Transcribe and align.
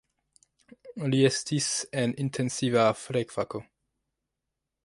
Li 1.11 1.19
estis 1.29 1.67
en 2.05 2.17
intensiva 2.25 2.89
flegfako. 3.05 3.63